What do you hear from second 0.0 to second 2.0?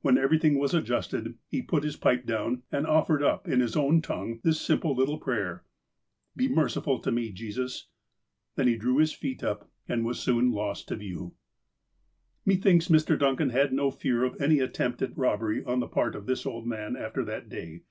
When everything was adjusted, he put his